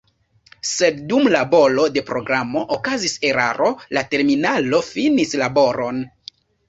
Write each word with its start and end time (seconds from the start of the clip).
Se 0.67 0.87
dum 1.11 1.27
laboro 1.33 1.83
de 1.97 2.03
programo 2.07 2.63
okazis 2.77 3.13
eraro, 3.33 3.69
la 3.99 4.03
terminalo 4.15 4.81
finis 4.89 5.35
laboron. 5.43 6.01